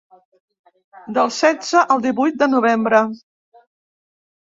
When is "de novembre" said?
2.43-3.07